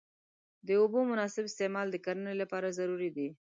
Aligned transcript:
د 0.67 0.69
اوبو 0.81 0.99
مناسب 1.11 1.43
استعمال 1.47 1.87
د 1.91 1.95
کرنې 2.05 2.33
لپاره 2.41 2.75
ضروري 2.77 3.09
دی. 3.17 3.27